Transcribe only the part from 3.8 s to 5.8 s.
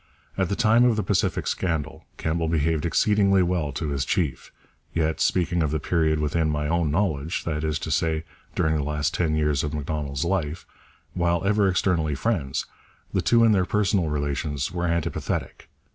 his chief. Yet, speaking of the